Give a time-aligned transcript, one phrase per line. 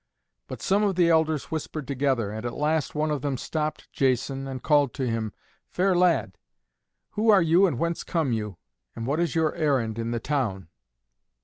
[0.47, 4.47] But some of the elders whispered together, and at last one of them stopped Jason
[4.47, 5.31] and called to him,
[5.69, 6.39] "Fair lad,
[7.11, 8.57] who are you and whence come you,
[8.95, 10.69] and what is your errand in the town?"